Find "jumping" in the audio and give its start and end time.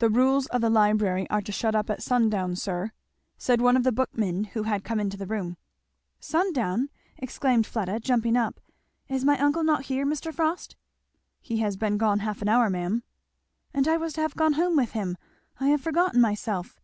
8.00-8.36